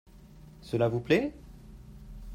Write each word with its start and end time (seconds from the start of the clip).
Cela 0.61 0.87
vous 0.87 0.99
plait? 0.99 1.31